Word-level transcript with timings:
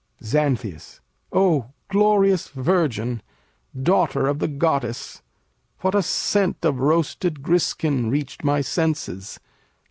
Xan. 0.23 0.99
O 1.31 1.69
glorious 1.87 2.47
virgin, 2.47 3.21
daughter 3.79 4.25
of 4.27 4.39
the 4.39 4.47
Goddess! 4.47 5.21
What 5.81 5.93
a 5.93 6.01
scent 6.01 6.65
of 6.65 6.79
roasted 6.79 7.43
griskin 7.43 8.09
reached 8.09 8.43
my 8.43 8.61
senses! 8.61 9.39